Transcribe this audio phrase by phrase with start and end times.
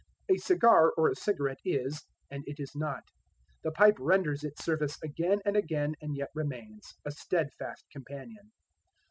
[0.29, 3.03] A cigar or a cigarette is and it is not;
[3.61, 8.49] the pipe renders its service again and again and yet remains a steadfast companion.